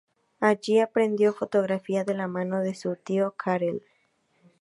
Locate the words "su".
2.73-2.95